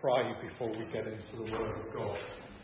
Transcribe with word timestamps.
pray 0.00 0.32
before 0.48 0.68
we 0.70 0.84
get 0.92 1.06
into 1.06 1.36
the 1.36 1.52
Word 1.52 1.78
of 1.78 1.94
God. 1.94 2.18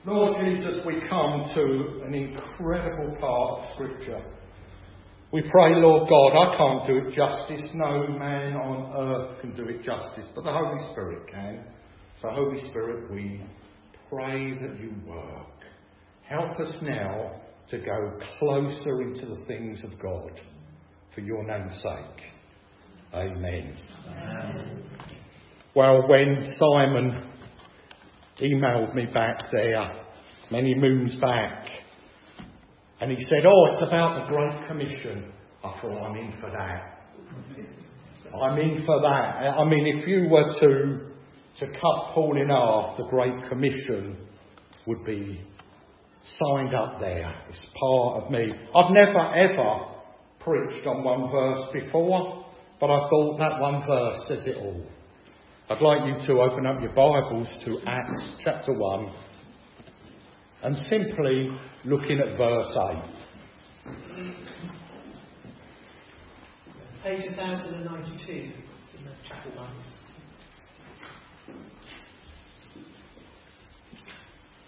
Lord 0.06 0.36
Jesus, 0.44 0.78
we 0.86 1.00
come 1.08 1.42
to 1.54 2.02
an 2.06 2.14
incredible 2.14 3.16
part 3.20 3.60
of 3.60 3.74
Scripture. 3.74 4.22
We 5.32 5.42
pray, 5.42 5.74
Lord 5.74 6.08
God, 6.08 6.36
I 6.36 6.56
can't 6.56 6.86
do 6.86 7.08
it 7.08 7.14
justice. 7.14 7.68
No 7.74 8.06
man 8.06 8.54
on 8.54 8.92
earth 8.96 9.40
can 9.40 9.54
do 9.54 9.64
it 9.64 9.82
justice, 9.82 10.26
but 10.34 10.44
the 10.44 10.52
Holy 10.52 10.92
Spirit 10.92 11.28
can. 11.30 11.64
So, 12.22 12.28
Holy 12.30 12.66
Spirit, 12.68 13.10
we 13.10 13.42
pray 14.08 14.52
that 14.58 14.80
you 14.80 14.94
work. 15.06 15.46
Help 16.22 16.58
us 16.60 16.74
now 16.80 17.42
to 17.68 17.78
go 17.78 18.18
closer 18.38 19.02
into 19.02 19.26
the 19.26 19.44
things 19.46 19.82
of 19.84 19.98
God 20.00 20.40
for 21.14 21.20
your 21.20 21.44
name's 21.44 21.74
sake. 21.82 22.22
Amen. 23.12 23.76
Amen. 24.08 25.15
Well, 25.76 26.08
when 26.08 26.54
Simon 26.58 27.22
emailed 28.40 28.94
me 28.94 29.04
back 29.12 29.40
there 29.52 30.06
many 30.50 30.74
moons 30.74 31.14
back, 31.16 31.66
and 32.98 33.10
he 33.10 33.18
said, 33.28 33.40
Oh, 33.46 33.66
it's 33.66 33.82
about 33.86 34.26
the 34.26 34.34
Great 34.34 34.66
Commission, 34.68 35.30
I 35.62 35.78
thought, 35.78 36.02
I'm 36.02 36.16
in 36.16 36.32
for 36.40 36.50
that. 36.50 37.12
I'm 38.42 38.58
in 38.58 38.86
for 38.86 39.02
that. 39.02 39.08
I 39.10 39.68
mean, 39.68 39.98
if 39.98 40.08
you 40.08 40.26
were 40.30 40.48
to, 40.60 41.66
to 41.66 41.66
cut 41.66 42.14
Paul 42.14 42.40
in 42.40 42.48
half, 42.48 42.96
the 42.96 43.04
Great 43.10 43.46
Commission 43.50 44.16
would 44.86 45.04
be 45.04 45.42
signed 46.40 46.74
up 46.74 47.00
there. 47.00 47.34
It's 47.50 47.66
part 47.78 48.24
of 48.24 48.30
me. 48.30 48.50
I've 48.74 48.92
never 48.92 49.34
ever 49.34 49.84
preached 50.40 50.86
on 50.86 51.04
one 51.04 51.30
verse 51.30 51.68
before, 51.70 52.46
but 52.80 52.86
I 52.86 53.10
thought 53.10 53.36
that 53.40 53.60
one 53.60 53.86
verse 53.86 54.16
says 54.26 54.46
it 54.46 54.56
all. 54.56 54.82
I'd 55.68 55.82
like 55.82 56.06
you 56.06 56.26
to 56.28 56.42
open 56.42 56.64
up 56.64 56.80
your 56.80 56.92
Bibles 56.92 57.48
to 57.64 57.78
Acts 57.88 58.34
chapter 58.44 58.72
1 58.72 59.12
and 60.62 60.76
simply 60.88 61.50
looking 61.84 62.20
at 62.20 62.38
verse 62.38 62.78
8. 63.84 63.90
Page 67.02 67.36
1092 67.36 68.32
in 68.32 68.52
chapter 69.28 69.50
1. 69.56 69.70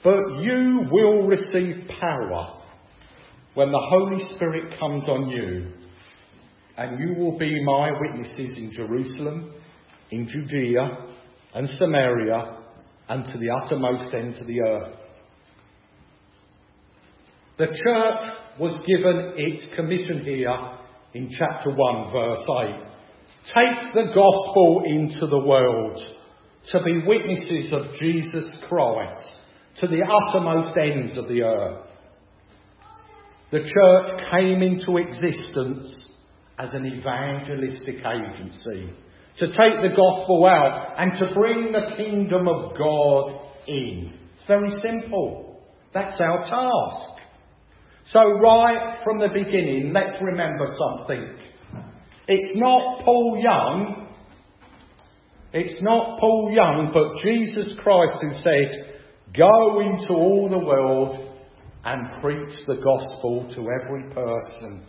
But 0.03 0.43
you 0.43 0.81
will 0.91 1.29
receive 1.29 1.89
power 2.01 2.61
when 3.55 3.71
the 3.71 3.87
Holy 3.89 4.35
Spirit 4.35 4.77
comes 4.81 5.05
on 5.09 5.29
you, 5.29 5.75
and 6.77 6.99
you 6.99 7.15
will 7.15 7.39
be 7.39 7.55
my 7.65 7.93
witnesses 8.01 8.55
in 8.57 8.73
Jerusalem 8.73 9.55
in 10.11 10.27
Judea 10.28 11.06
and 11.55 11.69
Samaria 11.77 12.56
and 13.09 13.25
to 13.27 13.39
the 13.39 13.51
uttermost 13.51 14.15
ends 14.15 14.41
of 14.41 14.47
the 14.47 14.61
earth. 14.61 14.95
The 17.59 17.67
church 17.67 18.37
was 18.61 18.81
given 18.87 19.34
its 19.37 19.65
commission 19.75 20.23
here 20.23 20.56
in 21.15 21.28
chapter 21.31 21.70
1, 21.70 22.12
verse 22.12 22.47
8. 22.48 22.89
Take 23.55 23.95
the 23.95 24.12
gospel 24.15 24.83
into 24.87 25.27
the 25.27 25.45
world 25.45 25.98
to 26.70 26.83
be 26.84 27.00
witnesses 27.06 27.72
of 27.72 27.93
Jesus 27.98 28.45
Christ 28.69 29.25
to 29.81 29.87
the 29.87 30.03
uttermost 30.03 30.77
ends 30.77 31.17
of 31.19 31.28
the 31.28 31.43
earth. 31.43 31.87
The 33.50 33.61
church 33.61 34.31
came 34.31 34.61
into 34.62 34.98
existence 34.98 35.91
as 36.59 36.75
an 36.75 36.84
evangelistic 36.84 37.97
agency 38.05 38.93
to 39.39 39.47
take 39.47 39.83
the 39.83 39.94
gospel 39.97 40.47
out 40.47 40.94
and 40.98 41.12
to 41.19 41.34
bring 41.34 41.72
the 41.72 41.94
kingdom 41.97 42.48
of 42.48 42.77
God 42.77 43.41
in. 43.67 44.12
It's 44.34 44.47
very 44.47 44.70
simple. 44.81 45.62
That's 45.94 46.17
our 46.20 46.42
task. 46.44 47.22
So, 48.05 48.20
right 48.41 48.98
from 49.05 49.19
the 49.19 49.28
beginning, 49.28 49.92
let's 49.92 50.16
remember 50.22 50.66
something. 50.66 51.38
It's 52.27 52.59
not 52.59 53.04
Paul 53.04 53.41
Young, 53.43 54.09
it's 55.53 55.81
not 55.82 56.19
Paul 56.19 56.50
Young, 56.53 56.91
but 56.93 57.22
Jesus 57.22 57.75
Christ 57.81 58.15
who 58.21 58.32
said, 58.43 58.94
Go 59.37 59.81
into 59.81 60.12
all 60.15 60.48
the 60.50 60.59
world 60.59 61.37
and 61.84 62.21
preach 62.21 62.59
the 62.66 62.77
gospel 62.77 63.48
to 63.54 63.60
every 63.60 64.10
person. 64.10 64.84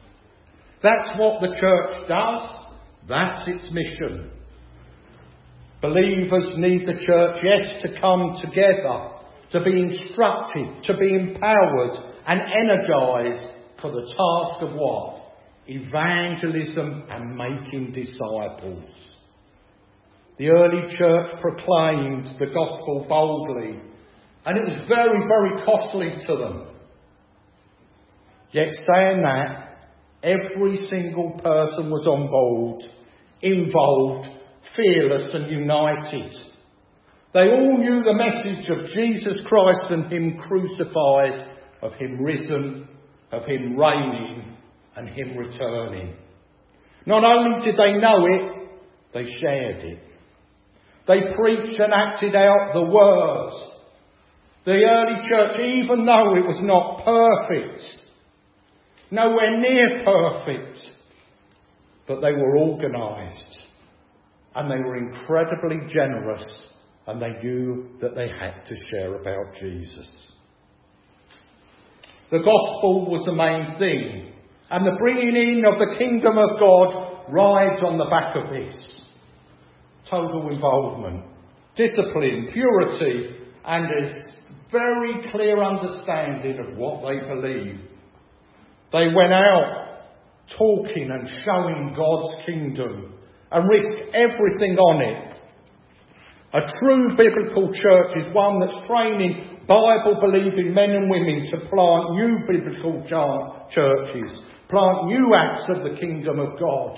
That's 0.82 1.18
what 1.18 1.42
the 1.42 1.56
church 1.60 2.08
does. 2.08 2.66
That's 3.08 3.48
its 3.48 3.72
mission. 3.72 4.32
Believers 5.82 6.58
need 6.58 6.86
the 6.86 7.04
church, 7.06 7.38
yes, 7.42 7.82
to 7.82 8.02
come 8.02 8.34
together, 8.42 9.12
to 9.52 9.64
be 9.64 9.82
instructed, 9.82 10.84
to 10.84 10.98
be 10.98 11.14
empowered 11.14 12.16
and 12.28 12.42
energized 12.42 13.56
for 13.82 13.92
the 13.92 14.02
task 14.02 14.62
of 14.62 14.74
what? 14.74 15.36
Evangelism 15.68 17.06
and 17.10 17.36
making 17.36 17.94
disciples. 17.94 18.92
The 20.38 20.50
early 20.50 20.96
church 20.98 21.40
proclaimed 21.40 22.28
the 22.40 22.48
gospel 22.54 23.06
boldly, 23.08 23.80
and 24.46 24.58
it 24.58 24.64
was 24.64 24.88
very, 24.88 25.20
very 25.28 25.66
costly 25.66 26.26
to 26.28 26.36
them. 26.36 26.68
Yet 28.52 28.70
saying 28.94 29.22
that, 29.22 29.78
every 30.24 30.88
single 30.90 31.40
person 31.42 31.90
was 31.90 32.06
on 32.06 32.28
board, 32.28 32.84
involved, 33.42 34.39
fearless 34.76 35.34
and 35.34 35.50
united. 35.50 36.34
They 37.34 37.42
all 37.42 37.78
knew 37.78 38.02
the 38.04 38.14
message 38.14 38.70
of 38.70 38.88
Jesus 38.88 39.46
Christ 39.46 39.92
and 39.92 40.12
Him 40.12 40.40
crucified, 40.40 41.46
of 41.82 41.94
Him 41.94 42.22
risen, 42.22 42.88
of 43.32 43.46
Him 43.46 43.78
reigning, 43.78 44.58
and 44.96 45.10
Him 45.10 45.38
returning. 45.38 46.16
Not 47.06 47.24
only 47.24 47.66
did 47.66 47.76
they 47.76 48.00
know 48.00 48.26
it, 48.26 48.70
they 49.14 49.26
shared 49.40 49.84
it. 49.84 50.00
They 51.08 51.22
preached 51.36 51.80
and 51.80 51.94
acted 51.94 52.36
out 52.36 52.72
the 52.74 52.84
words. 52.84 53.56
The 54.66 54.84
early 54.86 55.28
church, 55.28 55.60
even 55.60 56.06
though 56.06 56.36
it 56.36 56.46
was 56.46 56.60
not 56.62 57.04
perfect, 57.06 57.84
nowhere 59.10 59.60
near 59.60 60.04
perfect, 60.04 60.78
but 62.08 62.22
they 62.22 62.32
were 62.32 62.58
organised 62.58 63.69
and 64.56 64.70
they 64.70 64.78
were 64.78 64.98
incredibly 64.98 65.88
generous 65.88 66.46
and 67.08 67.22
they 67.22 67.32
knew 67.42 67.90
that 68.02 68.16
they 68.16 68.28
had 68.28 68.66
to 68.66 68.76
share 68.92 69.16
about 69.16 69.56
Jesus. 69.60 70.08
The 72.32 72.38
gospel 72.38 73.10
was 73.10 73.26
the 73.26 73.34
main 73.34 73.80
thing, 73.80 74.34
and 74.70 74.86
the 74.86 74.96
bringing 75.00 75.36
in 75.36 75.66
of 75.66 75.80
the 75.80 75.96
kingdom 75.98 76.38
of 76.38 76.60
God 76.60 77.26
rides 77.30 77.82
on 77.82 77.98
the 77.98 78.06
back 78.06 78.36
of 78.36 78.52
this. 78.52 78.76
Total 80.08 80.50
involvement, 80.50 81.26
discipline, 81.76 82.50
purity, 82.54 83.38
and 83.66 83.86
a 83.86 84.30
very 84.72 85.32
clear 85.32 85.64
understanding 85.64 86.60
of 86.60 86.78
what 86.78 87.02
they 87.02 87.28
believe. 87.28 87.80
They 88.92 89.08
went 89.08 89.34
out 89.34 89.90
talking 90.56 91.10
and 91.12 91.28
showing 91.44 91.94
God's 91.96 92.46
kingdom 92.46 93.19
and 93.52 93.70
risk 93.70 94.14
everything 94.14 94.78
on 94.78 95.02
it. 95.02 95.30
A 96.54 96.62
true 96.80 97.16
biblical 97.16 97.72
church 97.74 98.18
is 98.18 98.34
one 98.34 98.60
that's 98.60 98.88
training 98.88 99.60
Bible 99.68 100.18
believing 100.20 100.74
men 100.74 100.90
and 100.90 101.10
women 101.10 101.46
to 101.52 101.60
plant 101.70 102.16
new 102.16 102.40
biblical 102.48 103.04
churches, 103.70 104.42
plant 104.68 105.06
new 105.06 105.36
acts 105.36 105.70
of 105.70 105.84
the 105.84 106.00
kingdom 106.00 106.40
of 106.40 106.60
God, 106.60 106.98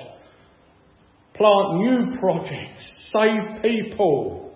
plant 1.34 1.82
new 1.82 2.18
projects, 2.18 2.94
save 3.12 3.62
people. 3.62 4.54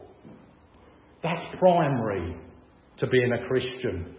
That's 1.22 1.44
primary 1.60 2.38
to 3.00 3.08
being 3.08 3.34
a 3.34 3.48
Christian. 3.50 4.16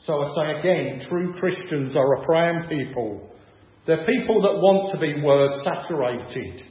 So 0.00 0.22
I 0.22 0.34
say 0.34 0.58
again, 0.58 1.06
true 1.08 1.32
Christians 1.34 1.94
are 1.94 2.14
a 2.14 2.24
praying 2.24 2.64
people 2.68 3.30
they're 3.86 4.04
people 4.04 4.42
that 4.42 4.58
want 4.58 4.92
to 4.92 4.98
be 4.98 5.20
word 5.22 5.52
saturated, 5.64 6.62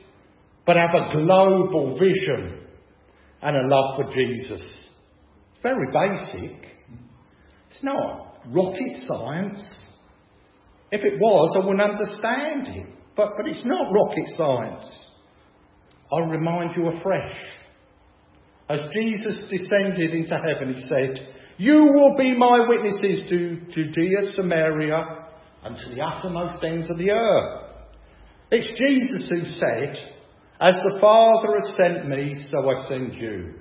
but 0.66 0.76
have 0.76 0.94
a 0.94 1.12
global 1.12 1.98
vision 1.98 2.62
and 3.42 3.56
a 3.56 3.76
love 3.76 3.96
for 3.96 4.14
Jesus. 4.14 4.62
It's 4.62 5.62
very 5.64 5.88
basic. 5.94 6.68
It's 7.70 7.84
not 7.84 8.38
rocket 8.48 9.04
science. 9.08 9.64
If 10.92 11.04
it 11.04 11.20
was, 11.20 11.56
I 11.56 11.66
wouldn't 11.66 11.82
understand 11.82 12.68
it. 12.68 12.96
But, 13.16 13.32
but 13.38 13.48
it's 13.48 13.64
not 13.64 13.94
rocket 13.94 14.28
science. 14.36 15.08
I'll 16.12 16.28
remind 16.28 16.76
you 16.76 16.90
afresh. 16.90 17.38
As 18.68 18.82
Jesus 18.94 19.50
descended 19.50 20.14
into 20.14 20.36
heaven, 20.36 20.74
he 20.74 20.82
said, 20.82 21.28
You 21.58 21.84
will 21.84 22.16
be 22.18 22.36
my 22.36 22.60
witnesses 22.68 23.30
to 23.30 23.62
Judea, 23.70 24.32
Samaria, 24.36 25.25
and 25.66 25.76
to 25.78 25.90
the 25.90 26.02
uttermost 26.02 26.64
ends 26.64 26.90
of 26.92 26.98
the 27.00 27.10
earth. 27.10 27.62
It's 28.52 28.68
Jesus 28.68 29.28
who 29.30 29.44
said, 29.60 29.98
As 30.60 30.76
the 30.76 31.00
Father 31.02 31.58
has 31.60 31.74
sent 31.82 32.08
me, 32.08 32.46
so 32.52 32.70
I 32.70 32.88
send 32.88 33.16
you. 33.16 33.56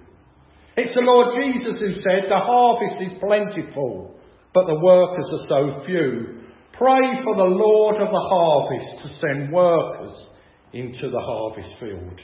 It's 0.76 0.94
the 0.94 1.00
Lord 1.00 1.34
Jesus 1.34 1.80
who 1.80 1.92
said, 2.02 2.28
The 2.28 2.36
harvest 2.36 3.00
is 3.00 3.18
plentiful, 3.20 4.20
but 4.52 4.66
the 4.66 4.78
workers 4.78 5.30
are 5.32 5.48
so 5.48 5.86
few. 5.86 6.42
Pray 6.74 7.22
for 7.24 7.36
the 7.36 7.54
Lord 7.54 7.96
of 7.96 8.10
the 8.10 8.26
harvest 8.28 9.02
to 9.02 9.26
send 9.26 9.52
workers 9.52 10.28
into 10.74 11.08
the 11.08 11.20
harvest 11.20 11.74
field. 11.80 12.20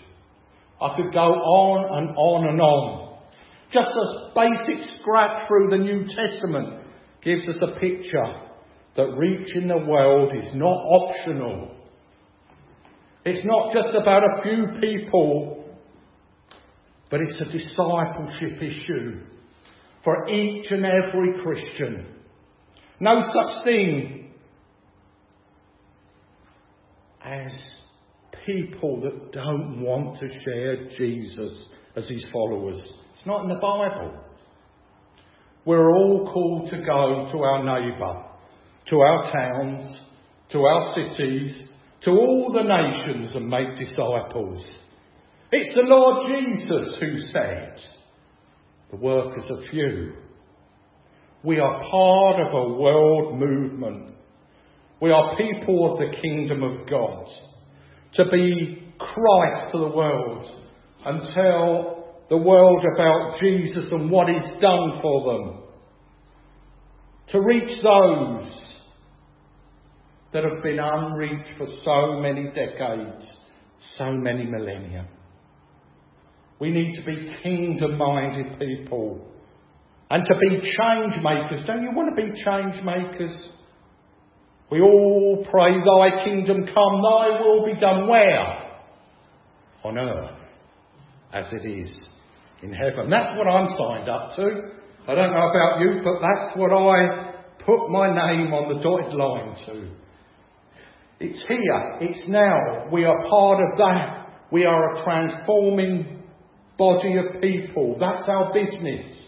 I 0.81 0.97
could 0.97 1.13
go 1.13 1.21
on 1.21 1.99
and 1.99 2.17
on 2.17 2.49
and 2.49 2.61
on. 2.61 3.19
Just 3.73 3.93
a 3.97 4.33
basic 4.35 5.01
scrap 5.01 5.49
through 5.49 5.71
the 5.71 5.79
New 5.79 6.05
Testament 6.05 6.85
gives 7.23 7.49
us 7.49 7.63
a 7.63 7.79
picture 7.79 8.50
that 8.97 9.07
reaching 9.17 9.69
the 9.69 9.79
world 9.79 10.33
is 10.37 10.55
not 10.55 10.67
optional. 10.67 11.75
It's 13.25 13.45
not 13.45 13.73
just 13.73 13.95
about 13.95 14.23
a 14.23 14.43
few 14.43 14.67
people, 14.81 15.77
but 17.11 17.21
it's 17.21 17.41
a 17.41 17.45
discipleship 17.45 18.63
issue 18.63 19.21
for 20.03 20.29
each 20.29 20.71
and 20.71 20.87
every 20.87 21.43
Christian. 21.43 22.07
No 23.01 23.23
such 23.33 23.65
thing 23.65 24.33
as 27.23 27.53
people 28.47 29.01
that 29.03 29.33
don't 29.33 29.83
want 29.83 30.19
to 30.19 30.27
share 30.45 30.89
Jesus 30.97 31.59
as 31.97 32.09
his 32.09 32.25
followers. 32.33 32.79
It's 33.13 33.27
not 33.27 33.43
in 33.43 33.49
the 33.49 33.61
Bible. 33.61 34.19
We're 35.65 35.93
all 35.95 36.31
called 36.33 36.71
to 36.71 36.79
go 36.79 37.29
to 37.31 37.39
our 37.39 37.63
neighbour, 37.63 38.30
to 38.91 39.01
our 39.01 39.33
towns, 39.33 40.01
to 40.51 40.59
our 40.59 40.95
cities, 40.95 41.65
to 42.03 42.11
all 42.11 42.53
the 42.53 42.63
nations 42.63 43.35
and 43.37 43.49
make 43.49 43.77
disciples. 43.77 44.65
It's 45.53 45.75
the 45.75 45.83
Lord 45.83 46.37
Jesus 46.37 46.97
who 47.01 47.21
said, 47.31 47.81
the 48.91 48.97
workers 48.97 49.45
are 49.51 49.71
few. 49.71 50.15
We 51.45 51.61
are 51.61 51.81
part 51.91 52.41
of 52.41 52.53
a 52.53 52.75
world 52.75 53.39
movement. 53.39 54.13
We 55.01 55.11
are 55.13 55.37
people 55.37 55.93
of 55.93 55.99
the 55.99 56.17
kingdom 56.21 56.63
of 56.63 56.89
God. 56.89 57.27
To 58.15 58.25
be 58.29 58.93
Christ 58.99 59.73
to 59.73 59.79
the 59.79 59.89
world 59.89 60.47
and 61.05 61.23
tell 61.33 62.19
the 62.29 62.37
world 62.37 62.85
about 62.95 63.41
Jesus 63.41 63.85
and 63.91 64.11
what 64.11 64.29
He's 64.29 64.61
done 64.61 64.99
for 65.01 65.25
them. 65.33 65.63
To 67.29 67.41
reach 67.41 67.83
those 67.83 68.70
that 70.33 70.45
have 70.45 70.63
been 70.63 70.79
unreached 70.79 71.59
for 71.59 71.67
so 71.85 72.21
many 72.21 72.51
decades, 72.55 73.27
so 73.99 74.13
many 74.13 74.45
millennia. 74.45 75.09
We 76.61 76.71
need 76.71 76.95
to 76.97 77.05
be 77.05 77.35
kingdom 77.43 77.99
minded 77.99 78.59
people 78.59 79.27
and 80.11 80.25
to 80.25 80.35
be 80.35 80.61
change 80.61 81.23
makers. 81.23 81.65
Don't 81.67 81.83
you 81.83 81.91
want 81.93 82.15
to 82.15 82.23
be 82.23 82.33
change 82.45 82.83
makers? 82.85 83.37
We 84.71 84.81
all 84.81 85.47
pray, 85.51 85.73
Thy 85.73 86.25
kingdom 86.25 86.65
come, 86.67 87.03
Thy 87.03 87.41
will 87.41 87.65
be 87.65 87.81
done 87.81 88.07
where? 88.07 88.71
On 89.83 89.99
earth, 89.99 90.37
as 91.33 91.47
it 91.53 91.67
is 91.67 92.07
in 92.63 92.73
heaven. 92.73 93.09
That's 93.09 93.37
what 93.37 93.49
I'm 93.49 93.69
signed 93.77 94.09
up 94.09 94.37
to. 94.37 94.81
I 95.09 95.15
don't 95.15 95.33
know 95.33 95.49
about 95.49 95.81
you, 95.81 96.03
but 96.05 96.21
that's 96.21 96.57
what 96.57 96.73
I 96.73 97.33
put 97.65 97.89
my 97.89 98.09
name 98.09 98.53
on 98.53 98.77
the 98.77 98.83
dotted 98.83 99.15
line 99.15 99.57
to. 99.67 99.91
It's 101.21 101.47
here, 101.47 101.99
it's 102.01 102.23
now. 102.27 102.89
We 102.91 103.05
are 103.05 103.29
part 103.29 103.59
of 103.61 103.79
that. 103.79 104.47
We 104.51 104.65
are 104.65 104.95
a 104.95 105.05
transforming 105.05 106.23
body 106.79 107.17
of 107.19 107.43
people. 107.43 107.99
That's 108.01 108.25
our 108.27 108.51
business. 108.55 109.21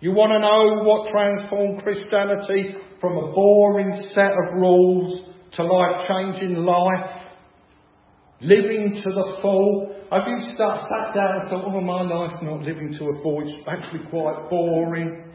You 0.00 0.12
want 0.12 0.32
to 0.32 0.40
know 0.40 0.82
what 0.84 1.12
transformed 1.12 1.82
Christianity 1.82 2.76
from 2.98 3.12
a 3.12 3.32
boring 3.32 3.92
set 4.12 4.32
of 4.32 4.54
rules 4.54 5.28
to 5.52 5.64
life 5.64 6.08
changing 6.08 6.56
life? 6.56 7.20
Living 8.40 9.00
to 9.04 9.10
the 9.10 9.38
full. 9.42 9.94
Have 10.10 10.22
you 10.26 10.54
start, 10.54 10.80
sat 10.88 11.14
down 11.14 11.40
and 11.40 11.50
thought, 11.50 11.64
oh, 11.66 11.80
my 11.80 12.02
life's 12.02 12.42
not 12.42 12.60
living 12.62 12.94
to 12.98 13.04
a 13.04 13.22
full, 13.22 13.42
it's 13.42 13.62
actually 13.66 14.08
quite 14.10 14.48
boring? 14.48 15.30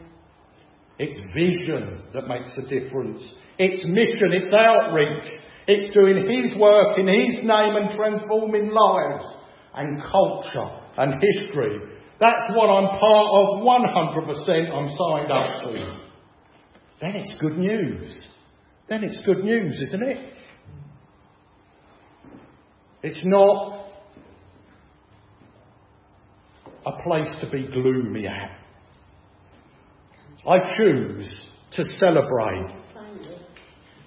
It's 0.98 1.18
vision 1.34 2.02
that 2.14 2.26
makes 2.26 2.54
the 2.56 2.62
difference. 2.62 3.22
It's 3.62 3.86
mission, 3.86 4.32
it's 4.32 4.50
outreach. 4.54 5.30
It's 5.66 5.94
doing 5.94 6.16
His 6.30 6.58
work 6.58 6.96
in 6.98 7.06
His 7.06 7.44
name 7.44 7.76
and 7.76 7.94
transforming 7.94 8.70
lives 8.72 9.24
and 9.74 10.00
culture 10.00 10.80
and 10.96 11.22
history. 11.22 11.78
That's 12.18 12.52
what 12.54 12.70
I'm 12.70 12.88
part 12.98 13.28
of 13.34 13.60
100% 13.62 14.72
I'm 14.72 14.88
signed 14.96 15.30
up 15.30 15.62
to. 15.64 16.00
Then 17.02 17.16
it's 17.16 17.34
good 17.38 17.58
news. 17.58 18.10
Then 18.88 19.04
it's 19.04 19.20
good 19.26 19.44
news, 19.44 19.78
isn't 19.88 20.02
it? 20.04 20.32
It's 23.02 23.22
not 23.26 23.88
a 26.86 26.92
place 27.02 27.30
to 27.42 27.50
be 27.50 27.68
gloomy 27.70 28.26
at. 28.26 28.58
I 30.48 30.58
choose 30.78 31.28
to 31.72 31.84
celebrate 32.00 32.79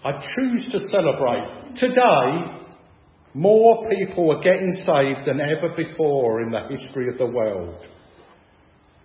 I 0.06 0.12
choose 0.12 0.68
to 0.72 0.80
celebrate. 0.90 1.76
Today, 1.78 2.64
more 3.34 3.88
people 3.90 4.32
are 4.32 4.44
getting 4.44 4.84
saved 4.86 5.28
than 5.28 5.40
ever 5.40 5.74
before 5.76 6.42
in 6.42 6.52
the 6.52 6.68
history 6.70 7.10
of 7.10 7.18
the 7.18 7.26
world. 7.26 7.88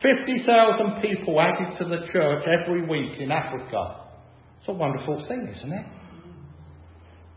50,000 0.02 1.02
people 1.02 1.40
added 1.40 1.78
to 1.78 1.84
the 1.84 2.06
church 2.12 2.44
every 2.46 2.86
week 2.86 3.20
in 3.20 3.30
Africa. 3.30 4.04
It's 4.58 4.68
a 4.68 4.72
wonderful 4.72 5.24
thing, 5.26 5.48
isn't 5.48 5.72
it? 5.72 5.86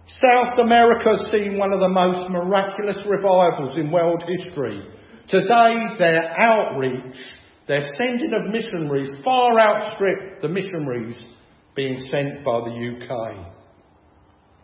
South 0.08 0.58
America 0.60 1.18
has 1.18 1.32
seen 1.32 1.58
one 1.58 1.72
of 1.72 1.80
the 1.80 1.88
most 1.88 2.30
miraculous 2.30 2.98
revivals 3.06 3.78
in 3.78 3.92
world 3.92 4.24
history. 4.28 4.82
Today, 5.28 5.76
their 6.00 6.40
outreach, 6.40 7.16
their 7.68 7.88
sending 7.98 8.32
of 8.34 8.52
missionaries 8.52 9.12
far 9.24 9.58
outstrip 9.60 10.42
the 10.42 10.50
missionaries 10.50 11.16
being 11.76 12.08
sent 12.10 12.44
by 12.44 12.60
the 12.60 12.72
UK. 12.72 13.12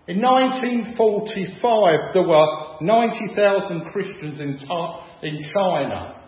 In 0.08 0.22
1945, 0.22 2.14
there 2.14 2.24
were 2.24 2.78
90,000 2.82 3.86
Christians 3.92 4.40
in, 4.40 4.58
in 5.22 5.40
China. 5.54 6.24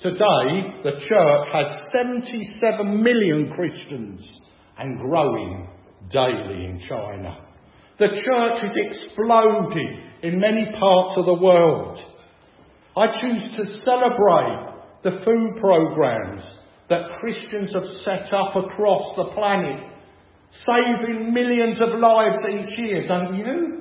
Today, 0.00 0.80
the 0.82 0.92
church 0.92 1.48
has 1.52 1.68
77 1.94 3.02
million 3.02 3.52
Christians 3.54 4.40
and 4.78 4.98
growing 4.98 5.68
daily 6.10 6.66
in 6.66 6.80
China. 6.88 7.38
The 7.98 8.08
church 8.08 8.64
is 8.64 8.76
exploding 8.76 10.02
in 10.22 10.38
many 10.38 10.66
parts 10.78 11.18
of 11.18 11.26
the 11.26 11.34
world. 11.34 11.98
I 12.96 13.08
choose 13.08 13.56
to 13.56 13.80
celebrate 13.82 14.74
the 15.02 15.22
food 15.24 15.60
programs 15.60 16.46
that 16.88 17.10
Christians 17.20 17.74
have 17.74 17.84
set 18.04 18.32
up 18.32 18.54
across 18.54 19.16
the 19.16 19.32
planet, 19.34 19.82
saving 20.50 21.32
millions 21.34 21.78
of 21.80 21.98
lives 21.98 22.46
each 22.48 22.78
year, 22.78 23.06
don't 23.06 23.34
you? 23.34 23.76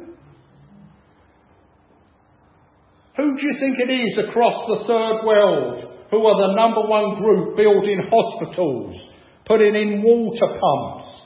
Who 3.18 3.36
do 3.36 3.42
you 3.48 3.56
think 3.60 3.78
it 3.80 3.92
is 3.92 4.28
across 4.28 4.66
the 4.68 4.86
third 4.88 5.26
world 5.26 5.92
who 6.12 6.26
are 6.26 6.48
the 6.48 6.56
number 6.56 6.82
one 6.82 7.16
group 7.22 7.56
building 7.56 8.02
hospitals, 8.12 9.12
putting 9.46 9.76
in 9.76 10.02
water 10.04 10.48
pumps, 10.60 11.22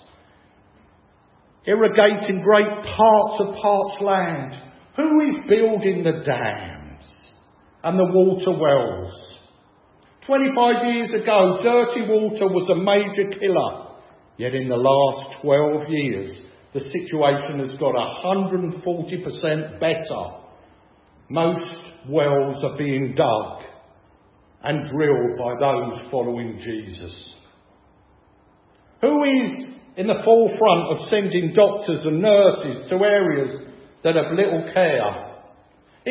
irrigating 1.66 2.44
great 2.44 2.68
parts 2.68 3.42
of 3.42 3.56
parts 3.56 4.02
land? 4.02 4.54
Who 4.98 5.22
is 5.22 5.36
building 5.48 6.04
the 6.04 6.24
dams 6.24 7.06
and 7.84 7.98
the 7.98 8.12
water 8.14 8.52
wells? 8.52 9.29
25 10.30 10.94
years 10.94 11.10
ago, 11.10 11.58
dirty 11.60 12.02
water 12.02 12.48
was 12.48 12.70
a 12.70 12.76
major 12.76 13.28
killer. 13.40 13.98
Yet 14.38 14.54
in 14.54 14.70
the 14.70 14.76
last 14.76 15.42
12 15.42 15.90
years, 15.90 16.30
the 16.72 16.82
situation 16.82 17.58
has 17.58 17.72
got 17.80 17.96
140% 18.24 19.80
better. 19.80 20.24
Most 21.30 21.76
wells 22.08 22.64
are 22.64 22.78
being 22.78 23.16
dug 23.16 23.64
and 24.62 24.88
drilled 24.92 25.40
by 25.40 25.56
those 25.60 26.12
following 26.12 26.60
Jesus. 26.64 27.16
Who 29.02 29.24
is 29.24 29.66
in 29.98 30.06
the 30.06 30.22
forefront 30.24 30.92
of 30.92 31.10
sending 31.10 31.54
doctors 31.54 32.02
and 32.04 32.22
nurses 32.22 32.88
to 32.88 32.96
areas 32.98 33.62
that 34.04 34.16
have 34.16 34.32
little 34.36 34.70
care? 34.76 35.29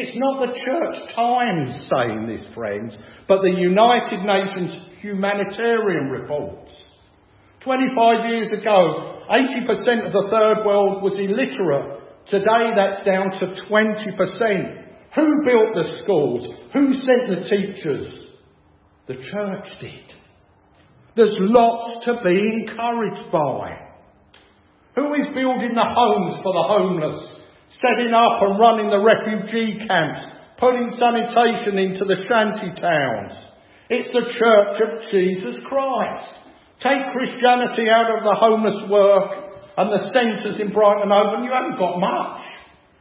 It's 0.00 0.17
not 0.17 0.38
the 0.38 0.55
church 0.55 1.12
times 1.12 1.90
saying 1.90 2.28
this, 2.28 2.55
friends, 2.55 2.97
but 3.26 3.43
the 3.43 3.50
United 3.50 4.23
Nations 4.23 4.76
humanitarian 5.00 6.07
reports. 6.09 6.71
25 7.64 8.31
years 8.31 8.49
ago, 8.52 9.25
80% 9.28 10.07
of 10.07 10.12
the 10.12 10.28
third 10.31 10.64
world 10.64 11.02
was 11.02 11.19
illiterate. 11.19 12.00
Today 12.28 12.71
that's 12.76 13.05
down 13.05 13.33
to 13.40 13.61
20%. 13.69 14.85
Who 15.17 15.45
built 15.45 15.75
the 15.75 15.99
schools? 16.05 16.47
Who 16.73 16.95
sent 16.95 17.31
the 17.31 17.49
teachers? 17.50 18.21
The 19.09 19.14
church 19.14 19.67
did. 19.81 20.12
There's 21.17 21.35
lots 21.40 22.05
to 22.05 22.21
be 22.25 22.38
encouraged 22.38 23.33
by. 23.33 23.81
Who 24.95 25.12
is 25.14 25.26
building 25.35 25.75
the 25.75 25.85
homes 25.85 26.37
for 26.45 26.52
the 26.52 26.69
homeless, 26.69 27.35
setting 27.71 28.13
up 28.15 28.43
and 28.43 28.59
running 28.59 28.91
the 28.91 29.01
refugee 29.01 29.87
camps, 29.87 30.25
putting 30.59 30.91
sanitation 30.97 31.79
into 31.79 32.05
the 32.05 32.25
shanty 32.29 32.73
towns? 32.81 33.33
It's 33.91 34.09
the 34.13 34.33
Church 34.33 34.81
of 34.81 35.11
Jesus 35.11 35.65
Christ. 35.67 36.33
Take 36.81 37.11
Christianity 37.13 37.91
out 37.91 38.17
of 38.17 38.25
the 38.25 38.37
homeless 38.39 38.89
work 38.91 39.55
and 39.77 39.91
the 39.91 40.11
centres 40.13 40.61
in 40.61 40.73
Brighton 40.73 41.11
and 41.11 41.45
you 41.45 41.51
haven't 41.51 41.79
got 41.79 41.99
much. 41.99 42.41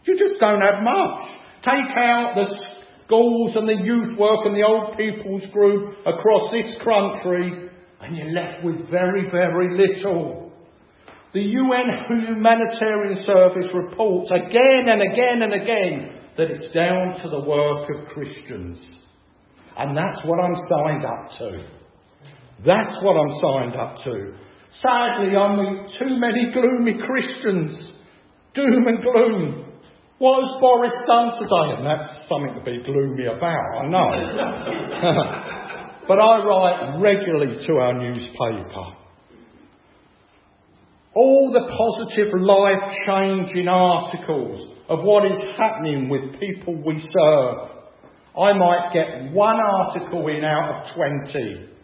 You 0.06 0.18
just 0.18 0.40
don't 0.40 0.62
have 0.62 0.84
much. 0.84 1.30
Take 1.64 1.92
out 2.02 2.36
the 2.36 2.48
schools 3.06 3.56
and 3.56 3.68
the 3.68 3.84
youth 3.84 4.18
work 4.18 4.46
and 4.46 4.56
the 4.56 4.64
old 4.64 4.98
people's 4.98 5.46
group 5.52 5.98
across 6.06 6.52
this 6.52 6.76
country 6.84 7.70
and 8.00 8.16
you're 8.16 8.32
left 8.32 8.64
with 8.64 8.90
very, 8.90 9.30
very 9.30 9.78
little. 9.78 10.47
The 11.38 11.44
UN 11.44 11.86
Humanitarian 12.25 13.24
Service 13.24 13.70
reports 13.72 14.32
again 14.32 14.89
and 14.89 15.03
again 15.03 15.44
and 15.44 15.53
again 15.53 16.20
that 16.36 16.50
it's 16.50 16.65
down 16.74 17.13
to 17.22 17.29
the 17.29 17.41
work 17.48 17.88
of 17.94 18.08
Christians. 18.08 18.82
And 19.77 19.96
that's 19.96 20.17
what 20.25 20.39
I'm 20.39 20.56
signed 20.67 21.06
up 21.06 21.29
to. 21.38 21.63
That's 22.65 22.98
what 23.03 23.17
I'm 23.22 23.29
signed 23.39 23.75
up 23.79 23.98
to. 24.06 24.34
Sadly, 24.82 25.38
I 25.38 25.56
meet 25.56 25.91
too 26.00 26.17
many 26.17 26.51
gloomy 26.51 26.96
Christians. 27.06 27.91
Doom 28.56 28.88
and 28.88 29.03
gloom. 29.03 29.74
What 30.17 30.41
has 30.41 30.56
Boris 30.60 30.94
done 31.06 31.34
today? 31.34 31.77
And 31.77 31.86
that's 31.86 32.27
something 32.27 32.56
to 32.56 32.62
be 32.65 32.82
gloomy 32.82 33.27
about, 33.27 33.77
I 33.77 33.86
know. 33.86 34.10
but 36.08 36.20
I 36.20 36.44
write 36.44 37.00
regularly 37.00 37.63
to 37.67 37.74
our 37.74 37.94
newspaper. 37.94 39.07
All 41.18 41.52
the 41.52 41.66
positive 41.74 42.40
life 42.40 42.94
changing 43.08 43.68
articles 43.68 44.76
of 44.88 45.00
what 45.04 45.26
is 45.26 45.42
happening 45.58 46.10
with 46.10 46.40
people 46.40 46.76
we 46.86 47.00
serve. 47.00 47.72
I 48.38 48.54
might 48.54 48.92
get 48.94 49.34
one 49.34 49.60
article 49.60 50.28
in 50.28 50.46
out 50.46 50.86
of 50.86 50.96
20 50.96 51.78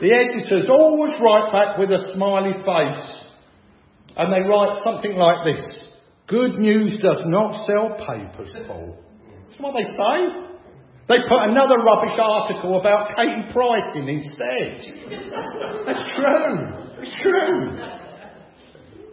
the 0.00 0.10
editors 0.10 0.68
always 0.68 1.12
write 1.20 1.52
back 1.52 1.78
with 1.78 1.90
a 1.90 2.12
smiley 2.14 2.54
face. 2.66 3.20
And 4.16 4.32
they 4.32 4.48
write 4.48 4.82
something 4.84 5.16
like 5.16 5.46
this 5.46 5.84
Good 6.28 6.58
news 6.58 7.00
does 7.02 7.22
not 7.26 7.66
sell 7.66 7.96
papers, 8.06 8.54
Paul. 8.66 8.98
That's 9.48 9.60
what 9.60 9.74
they 9.74 9.90
say. 9.90 10.48
They 11.08 11.18
put 11.28 11.50
another 11.50 11.76
rubbish 11.78 12.18
article 12.18 12.80
about 12.80 13.16
Katie 13.16 13.52
Pricing 13.52 14.08
instead. 14.08 14.80
That's 15.86 16.14
true. 16.16 16.58
It's 17.00 17.14
true. 17.22 18.01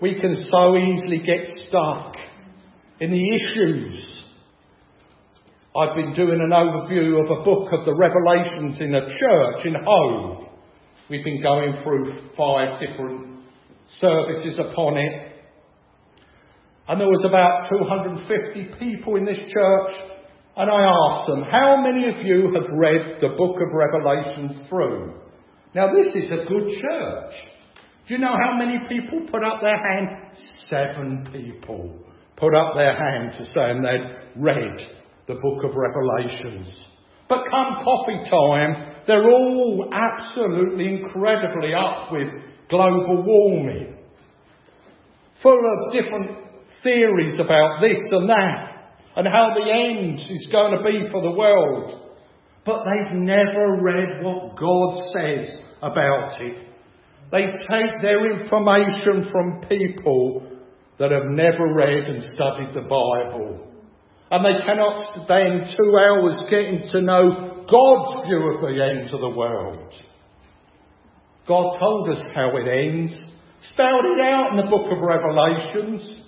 We 0.02 0.20
can 0.20 0.46
so 0.50 0.78
easily 0.78 1.20
get 1.20 1.44
stuck 1.68 2.16
in 3.02 3.12
the 3.12 3.36
issues. 3.36 4.06
I've 5.76 5.96
been 5.96 6.14
doing 6.14 6.40
an 6.40 6.52
overview 6.52 7.24
of 7.24 7.40
a 7.40 7.44
book 7.44 7.70
of 7.74 7.86
the 7.86 7.94
Revelations 7.94 8.80
in 8.80 8.96
a 8.96 9.08
church 9.08 9.66
in 9.66 9.76
Hove. 9.86 10.48
We've 11.10 11.24
been 11.24 11.42
going 11.42 11.84
through 11.84 12.18
five 12.38 12.80
different 12.80 13.42
services 14.00 14.60
upon 14.60 14.98
it. 14.98 15.32
And 16.88 17.00
there 17.00 17.08
was 17.08 17.26
about 17.26 17.70
250 17.70 18.80
people 18.80 19.18
in 19.18 19.26
this 19.26 19.38
church. 19.38 19.92
And 20.56 20.72
I 20.72 20.82
asked 21.12 21.28
them, 21.28 21.44
how 21.44 21.78
many 21.82 22.10
of 22.10 22.26
you 22.26 22.52
have 22.54 22.70
read 22.72 23.20
the 23.20 23.30
book 23.30 23.58
of 23.58 23.74
Revelation 23.74 24.66
through? 24.70 25.14
Now 25.76 25.94
this 25.94 26.08
is 26.08 26.32
a 26.32 26.46
good 26.48 26.70
church. 26.82 27.34
Do 28.10 28.16
you 28.16 28.22
know 28.22 28.34
how 28.44 28.58
many 28.58 28.80
people 28.90 29.20
put 29.30 29.44
up 29.44 29.62
their 29.62 29.78
hand? 29.78 30.36
Seven 30.68 31.30
people 31.32 31.96
put 32.38 32.56
up 32.56 32.74
their 32.76 32.96
hand 32.96 33.34
to 33.34 33.46
say 33.46 33.80
they'd 33.84 34.42
read 34.42 34.80
the 35.28 35.36
book 35.36 35.64
of 35.64 35.76
Revelations. 35.76 36.72
But 37.28 37.44
come 37.44 37.84
coffee 37.84 38.28
time, 38.28 38.96
they're 39.06 39.30
all 39.30 39.94
absolutely 39.94 40.88
incredibly 40.88 41.76
up 41.76 42.12
with 42.12 42.30
global 42.68 43.24
warming. 43.28 43.96
Full 45.44 45.60
of 45.60 45.94
different 45.94 46.32
theories 46.82 47.36
about 47.40 47.80
this 47.80 48.00
and 48.10 48.28
that, 48.28 48.96
and 49.18 49.28
how 49.28 49.54
the 49.54 49.72
end 49.72 50.20
is 50.20 50.48
going 50.52 50.76
to 50.76 50.84
be 50.84 51.12
for 51.12 51.22
the 51.22 51.38
world. 51.38 52.10
But 52.66 52.86
they've 52.86 53.20
never 53.20 53.84
read 53.84 54.24
what 54.24 54.58
God 54.58 55.04
says 55.14 55.62
about 55.84 56.42
it. 56.42 56.69
They 57.32 57.46
take 57.46 58.02
their 58.02 58.40
information 58.40 59.30
from 59.32 59.62
people 59.70 60.48
that 60.98 61.12
have 61.12 61.26
never 61.28 61.74
read 61.74 62.10
and 62.10 62.24
studied 62.34 62.74
the 62.74 62.82
Bible. 62.82 63.68
And 64.32 64.46
they 64.46 64.66
cannot 64.66 65.24
spend 65.24 65.76
two 65.78 65.98
hours 65.98 66.36
getting 66.50 66.84
to 66.92 67.02
know 67.02 67.66
God's 67.70 68.28
view 68.28 68.54
of 68.54 68.62
the 68.62 68.84
end 68.84 69.14
of 69.14 69.22
the 69.22 69.30
world. 69.30 69.94
God 71.48 71.80
told 71.80 72.10
us 72.10 72.24
how 72.36 72.52
it 72.58 72.68
ends, 72.68 73.12
spelled 73.72 74.06
it 74.18 74.22
out 74.22 74.52
in 74.52 74.58
the 74.58 74.70
book 74.70 74.92
of 74.92 75.00
Revelations. 75.00 76.22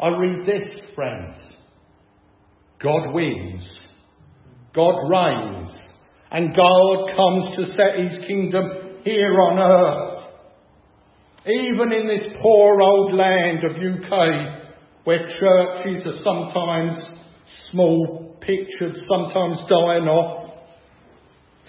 I 0.00 0.08
read 0.08 0.46
this, 0.46 0.80
friends. 0.94 1.36
God 2.80 3.12
wins, 3.12 3.66
God 4.74 4.94
reigns, 5.08 5.76
and 6.30 6.54
God 6.54 7.16
comes 7.16 7.56
to 7.56 7.72
set 7.72 7.98
his 7.98 8.24
kingdom 8.26 8.85
here 9.06 9.40
on 9.40 9.56
earth. 9.56 10.18
Even 11.46 11.92
in 11.92 12.08
this 12.08 12.32
poor 12.42 12.80
old 12.80 13.14
land 13.14 13.62
of 13.62 13.76
UK, 13.76 14.64
where 15.04 15.28
churches 15.28 16.04
are 16.04 16.24
sometimes 16.24 17.06
small 17.70 18.36
pictured, 18.40 18.96
sometimes 19.06 19.58
dying 19.70 20.08
off, 20.08 20.50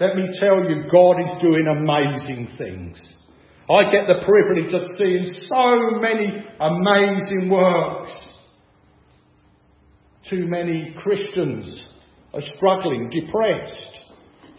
let 0.00 0.16
me 0.16 0.24
tell 0.40 0.68
you, 0.68 0.90
God 0.90 1.20
is 1.20 1.40
doing 1.40 1.66
amazing 1.78 2.56
things. 2.58 3.00
I 3.70 3.82
get 3.92 4.08
the 4.08 4.24
privilege 4.24 4.74
of 4.74 4.98
seeing 4.98 5.24
so 5.48 6.00
many 6.00 6.26
amazing 6.58 7.50
works. 7.50 8.10
Too 10.28 10.48
many 10.48 10.92
Christians 10.98 11.80
are 12.34 12.42
struggling, 12.56 13.10
depressed, 13.10 14.00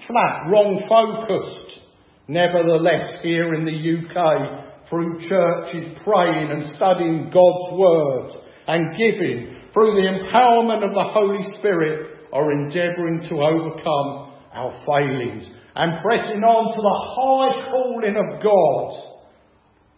flat, 0.07 0.49
wrong 0.49 0.81
focused. 0.87 1.88
Nevertheless, 2.29 3.21
here 3.23 3.55
in 3.55 3.65
the 3.65 3.71
UK, 3.71 4.87
through 4.87 5.27
churches 5.27 5.99
praying 6.03 6.51
and 6.51 6.75
studying 6.75 7.31
God's 7.33 7.73
Word 7.75 8.29
and 8.67 8.95
giving, 8.99 9.55
through 9.73 9.93
the 9.93 10.07
empowerment 10.07 10.85
of 10.85 10.91
the 10.91 11.09
Holy 11.11 11.43
Spirit, 11.57 12.27
are 12.31 12.51
endeavouring 12.51 13.21
to 13.27 13.35
overcome 13.35 14.33
our 14.53 14.79
failings 14.85 15.49
and 15.73 16.03
pressing 16.03 16.43
on 16.43 16.75
to 16.75 16.81
the 16.81 16.99
high 17.15 17.71
calling 17.71 18.15
of 18.15 18.43
God 18.43 19.25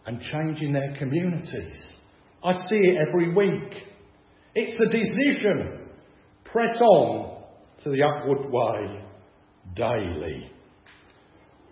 and 0.06 0.18
changing 0.22 0.72
their 0.72 0.96
communities. 0.96 1.76
I 2.42 2.54
see 2.66 2.76
it 2.76 2.96
every 3.08 3.34
week. 3.34 3.74
It's 4.54 4.72
the 4.78 4.88
decision. 4.88 5.88
Press 6.44 6.80
on 6.80 7.44
to 7.84 7.90
the 7.90 8.02
upward 8.02 8.50
way 8.50 9.04
daily. 9.74 10.50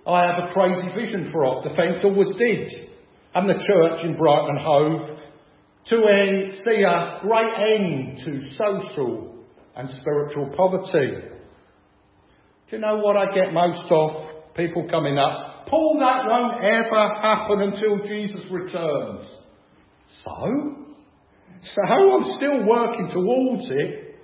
I 0.06 0.26
have 0.26 0.48
a 0.48 0.52
crazy 0.52 0.88
vision 0.94 1.30
for 1.30 1.44
Off 1.44 1.64
the 1.64 1.70
Fence, 1.74 2.00
always 2.04 2.34
did, 2.36 2.70
and 3.34 3.48
the 3.48 3.54
church 3.54 4.04
in 4.04 4.16
Brighton 4.16 4.58
Hove 4.60 5.18
to 5.86 6.50
see 6.64 6.82
a 6.82 7.18
great 7.22 7.78
end 7.78 8.18
to 8.24 8.54
social 8.56 9.44
and 9.76 9.88
spiritual 10.00 10.52
poverty. 10.56 11.16
Do 12.68 12.76
you 12.76 12.78
know 12.78 12.98
what 12.98 13.16
I 13.16 13.34
get 13.34 13.52
most 13.52 13.90
of? 13.90 14.54
People 14.54 14.88
coming 14.90 15.18
up. 15.18 15.66
Paul, 15.66 15.98
that 16.00 16.24
won't 16.26 16.64
ever 16.64 17.14
happen 17.20 17.60
until 17.62 17.98
Jesus 18.06 18.50
returns. 18.50 19.24
So? 20.24 20.80
So 21.62 21.82
I'm 21.82 22.32
still 22.36 22.66
working 22.66 23.10
towards 23.12 23.70
it. 23.70 24.16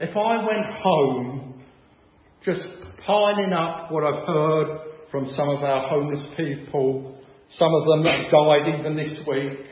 If 0.00 0.16
I 0.16 0.36
went 0.44 0.66
home 0.82 1.62
just 2.44 2.60
piling 3.06 3.52
up 3.52 3.90
what 3.90 4.04
I've 4.04 4.26
heard 4.26 4.78
from 5.10 5.26
some 5.36 5.48
of 5.48 5.62
our 5.62 5.88
homeless 5.88 6.22
people, 6.36 7.16
some 7.50 7.74
of 7.74 7.86
them 7.86 8.04
that 8.04 8.30
died 8.30 8.78
even 8.78 8.96
this 8.96 9.12
week, 9.26 9.66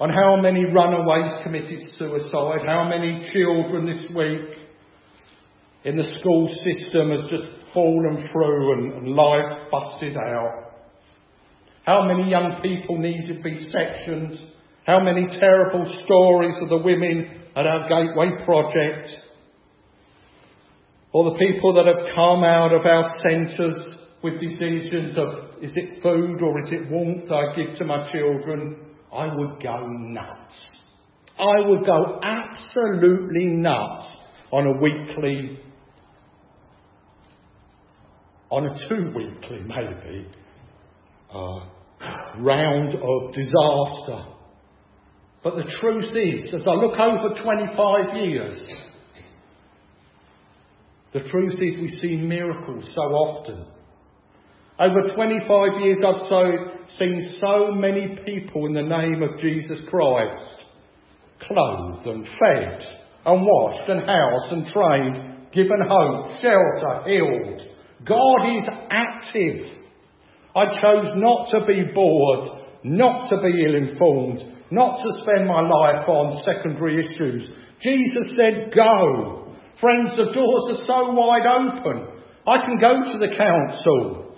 on 0.00 0.10
how 0.10 0.36
many 0.40 0.64
runaways 0.64 1.32
committed 1.42 1.88
suicide, 1.96 2.60
how 2.66 2.88
many 2.88 3.28
children 3.32 3.86
this 3.86 4.10
week, 4.14 4.58
in 5.84 5.96
the 5.96 6.04
school 6.18 6.48
system 6.48 7.10
has 7.10 7.30
just 7.30 7.48
fallen 7.72 8.28
through 8.32 8.72
and, 8.72 8.92
and 8.94 9.08
life 9.14 9.70
busted 9.70 10.16
out. 10.16 10.72
How 11.84 12.04
many 12.04 12.28
young 12.28 12.60
people 12.62 12.98
need 12.98 13.28
to 13.28 13.40
be 13.42 13.70
sectioned? 13.72 14.38
How 14.86 15.00
many 15.00 15.26
terrible 15.38 15.84
stories 16.04 16.54
of 16.60 16.68
the 16.68 16.78
women 16.78 17.42
at 17.56 17.66
our 17.66 17.88
Gateway 17.88 18.44
project, 18.44 19.08
or 21.12 21.30
the 21.30 21.38
people 21.38 21.74
that 21.74 21.86
have 21.86 22.14
come 22.14 22.44
out 22.44 22.72
of 22.72 22.84
our 22.84 23.18
centres 23.20 23.98
with 24.22 24.40
decisions 24.40 25.16
of 25.16 25.62
is 25.62 25.72
it 25.74 26.02
food 26.02 26.42
or 26.42 26.60
is 26.60 26.68
it 26.70 26.90
warmth 26.90 27.30
I 27.30 27.54
give 27.56 27.76
to 27.78 27.84
my 27.84 28.10
children, 28.10 28.76
I 29.12 29.26
would 29.26 29.62
go 29.62 29.86
nuts. 29.86 30.54
I 31.38 31.60
would 31.68 31.86
go 31.86 32.18
absolutely 32.22 33.46
nuts 33.46 34.06
on 34.50 34.66
a 34.66 34.72
weekly, 34.80 35.60
on 38.50 38.66
a 38.66 38.88
two 38.88 39.12
weekly 39.14 39.60
maybe, 39.60 40.26
uh, 41.32 41.60
round 42.38 42.94
of 42.94 43.32
disaster. 43.32 44.34
But 45.44 45.56
the 45.56 45.70
truth 45.80 46.16
is, 46.16 46.52
as 46.52 46.66
I 46.66 46.72
look 46.72 46.98
over 46.98 47.40
25 47.40 48.16
years, 48.16 48.74
the 51.12 51.20
truth 51.20 51.54
is 51.54 51.80
we 51.80 51.88
see 52.00 52.16
miracles 52.16 52.84
so 52.94 53.00
often. 53.00 53.66
Over 54.78 55.14
25 55.14 55.80
years 55.80 55.98
I've 56.06 56.28
so, 56.28 56.52
seen 56.98 57.34
so 57.40 57.72
many 57.72 58.16
people 58.24 58.66
in 58.66 58.74
the 58.74 58.82
name 58.82 59.22
of 59.22 59.38
Jesus 59.38 59.80
Christ 59.88 60.66
clothed 61.40 62.06
and 62.06 62.24
fed 62.24 62.84
and 63.24 63.42
washed 63.42 63.88
and 63.88 64.08
housed 64.08 64.52
and 64.52 64.66
trained, 64.66 65.52
given 65.52 65.80
hope, 65.88 66.28
shelter, 66.40 67.02
healed. 67.06 67.62
God 68.04 68.56
is 68.56 68.68
active. 68.90 69.78
I 70.54 70.66
chose 70.80 71.12
not 71.16 71.48
to 71.50 71.66
be 71.66 71.82
bored, 71.94 72.48
not 72.84 73.28
to 73.30 73.36
be 73.42 73.64
ill 73.64 73.74
informed, 73.74 74.42
not 74.70 74.98
to 75.02 75.22
spend 75.22 75.48
my 75.48 75.60
life 75.60 76.08
on 76.08 76.42
secondary 76.44 76.98
issues. 77.00 77.48
Jesus 77.80 78.32
said, 78.36 78.72
go. 78.74 79.47
Friends, 79.80 80.16
the 80.16 80.32
doors 80.32 80.78
are 80.78 80.84
so 80.84 81.12
wide 81.12 81.46
open. 81.46 82.08
I 82.46 82.56
can 82.64 82.78
go 82.80 83.12
to 83.12 83.18
the 83.18 83.36
council, 83.36 84.34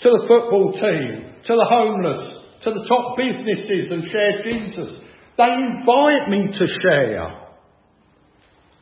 to 0.00 0.08
the 0.08 0.24
football 0.28 0.72
team, 0.72 1.34
to 1.44 1.54
the 1.54 1.66
homeless, 1.68 2.40
to 2.62 2.70
the 2.70 2.86
top 2.88 3.16
businesses 3.16 3.90
and 3.90 4.04
share 4.10 4.42
Jesus. 4.42 5.00
They 5.36 5.52
invite 5.52 6.28
me 6.28 6.48
to 6.58 6.66
share. 6.82 7.48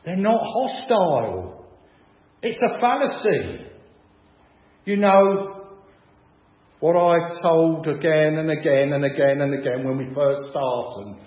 They're 0.05 0.15
not 0.15 0.39
hostile. 0.41 1.65
It's 2.41 2.57
a 2.57 2.79
fallacy. 2.79 3.65
You 4.85 4.97
know, 4.97 5.65
what 6.79 6.95
I've 6.95 7.41
told 7.41 7.87
again 7.87 8.37
and 8.37 8.49
again 8.49 8.93
and 8.93 9.03
again 9.03 9.41
and 9.41 9.53
again 9.53 9.83
when 9.83 9.97
we 9.97 10.13
first 10.13 10.39
started 10.51 11.17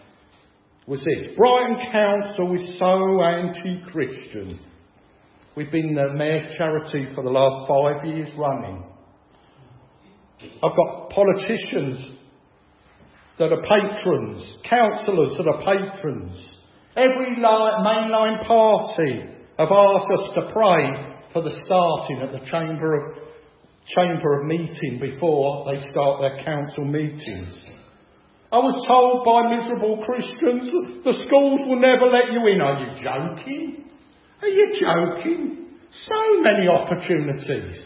was 0.87 1.01
this. 1.01 1.37
Brighton 1.37 1.77
Council 1.93 2.55
is 2.55 2.79
so 2.79 3.23
anti-Christian. 3.23 4.59
We've 5.61 5.71
been 5.71 5.95
the 5.95 6.15
mayor's 6.15 6.55
charity 6.57 7.09
for 7.15 7.23
the 7.23 7.29
last 7.29 7.69
five 7.69 8.03
years 8.07 8.31
running. 8.35 8.83
I've 10.41 10.75
got 10.75 11.11
politicians 11.11 12.17
that 13.39 13.53
are 13.53 13.61
patrons, 13.61 14.57
councillors 14.67 15.37
that 15.37 15.47
are 15.47 15.59
patrons. 15.59 16.33
Every 16.97 17.37
mainline 17.37 18.47
party 18.47 19.21
have 19.59 19.71
asked 19.71 20.11
us 20.19 20.31
to 20.37 20.51
pray 20.51 21.19
for 21.35 21.43
the 21.43 21.55
starting 21.67 22.23
at 22.23 22.33
the 22.33 22.51
Chamber 22.51 22.95
of 22.97 23.19
chamber 23.89 24.41
of 24.41 24.47
meeting 24.47 24.99
before 24.99 25.71
they 25.71 25.83
start 25.91 26.23
their 26.23 26.43
council 26.43 26.87
meetings. 26.87 27.55
I 28.51 28.61
was 28.61 28.83
told 28.89 29.27
by 29.27 29.61
miserable 29.61 30.03
Christians 30.07 31.05
the 31.05 31.23
schools 31.27 31.61
will 31.69 31.81
never 31.81 32.07
let 32.07 32.33
you 32.33 32.47
in. 32.47 32.63
Are 32.63 32.81
you 32.81 33.05
joking? 33.05 33.90
Are 34.43 34.49
you 34.49 34.75
joking? 34.81 35.67
So 35.91 36.43
many 36.43 36.69
opportunities. 36.69 37.85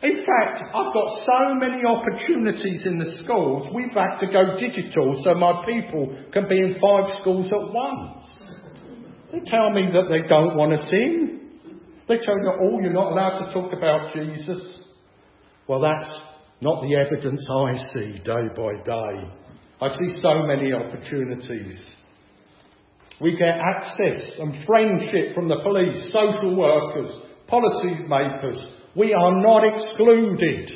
In 0.00 0.16
fact, 0.18 0.62
I've 0.62 0.94
got 0.94 1.24
so 1.26 1.54
many 1.54 1.82
opportunities 1.84 2.82
in 2.86 2.98
the 2.98 3.16
schools, 3.24 3.66
we've 3.74 3.94
had 3.94 4.18
to 4.18 4.26
go 4.26 4.56
digital 4.56 5.20
so 5.24 5.34
my 5.34 5.64
people 5.66 6.16
can 6.32 6.48
be 6.48 6.58
in 6.58 6.78
five 6.80 7.18
schools 7.20 7.46
at 7.46 7.72
once. 7.72 8.22
They 9.32 9.40
tell 9.44 9.70
me 9.72 9.86
that 9.92 10.08
they 10.08 10.26
don't 10.28 10.56
want 10.56 10.72
to 10.72 10.78
sing. 10.88 11.40
They 12.06 12.18
tell 12.18 12.36
me, 12.36 12.48
oh, 12.62 12.80
you're 12.80 12.92
not 12.92 13.12
allowed 13.12 13.46
to 13.46 13.52
talk 13.52 13.72
about 13.72 14.14
Jesus. 14.14 14.78
Well, 15.66 15.80
that's 15.80 16.10
not 16.60 16.82
the 16.82 16.94
evidence 16.94 17.44
I 17.50 17.74
see 17.92 18.12
day 18.24 18.48
by 18.56 18.72
day. 18.84 19.30
I 19.80 19.88
see 19.90 20.18
so 20.20 20.42
many 20.46 20.72
opportunities. 20.72 21.84
We 23.20 23.36
get 23.36 23.58
access 23.58 24.38
and 24.38 24.64
friendship 24.64 25.34
from 25.34 25.48
the 25.48 25.60
police, 25.62 26.12
social 26.12 26.56
workers, 26.56 27.10
policy 27.48 27.96
makers. 28.06 28.60
We 28.94 29.12
are 29.12 29.42
not 29.42 29.64
excluded. 29.64 30.70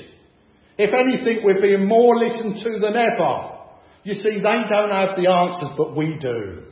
If 0.78 0.90
anything, 0.92 1.44
we're 1.44 1.60
being 1.60 1.86
more 1.86 2.18
listened 2.18 2.56
to 2.64 2.78
than 2.80 2.96
ever. 2.96 3.50
You 4.04 4.14
see, 4.14 4.38
they 4.38 4.42
don't 4.42 4.90
have 4.92 5.16
the 5.16 5.30
answers, 5.30 5.70
but 5.76 5.96
we 5.96 6.16
do. 6.20 6.62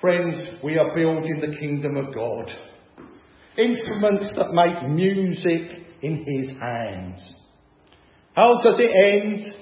Friends, 0.00 0.36
we 0.62 0.78
are 0.78 0.94
building 0.94 1.40
the 1.40 1.56
kingdom 1.56 1.96
of 1.96 2.14
God. 2.14 2.52
Instruments 3.56 4.26
that 4.36 4.52
make 4.52 4.90
music 4.90 5.86
in 6.02 6.24
his 6.26 6.58
hands. 6.58 7.34
How 8.34 8.58
does 8.62 8.78
it 8.78 8.90
end? 8.90 9.54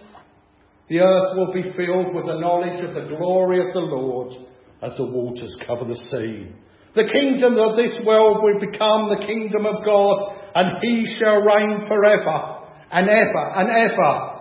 The 0.89 1.01
earth 1.01 1.37
will 1.37 1.53
be 1.53 1.71
filled 1.77 2.15
with 2.15 2.27
the 2.27 2.39
knowledge 2.41 2.81
of 2.83 2.95
the 2.95 3.15
glory 3.15 3.61
of 3.61 3.75
the 3.75 3.81
Lord 3.81 4.33
as 4.81 4.97
the 4.97 5.05
waters 5.05 5.55
cover 5.67 5.85
the 5.85 6.01
sea. 6.11 6.51
The 6.95 7.11
kingdom 7.13 7.59
of 7.59 7.77
this 7.77 7.99
world 8.07 8.39
will 8.43 8.59
become 8.59 9.11
the 9.11 9.25
kingdom 9.27 9.67
of 9.67 9.85
God, 9.85 10.37
and 10.55 10.83
he 10.83 11.07
shall 11.19 11.43
reign 11.43 11.87
forever 11.87 12.59
and 12.91 13.09
ever 13.09 13.51
and 13.57 13.69
ever. 13.69 14.39